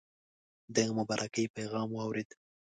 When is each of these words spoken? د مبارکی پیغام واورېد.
د 0.75 0.77
مبارکی 0.97 1.45
پیغام 1.55 1.89
واورېد. 1.93 2.29